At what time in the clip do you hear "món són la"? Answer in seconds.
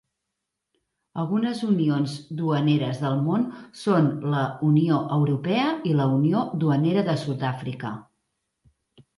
3.27-4.47